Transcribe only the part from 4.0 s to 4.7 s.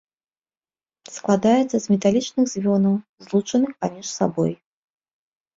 сабой.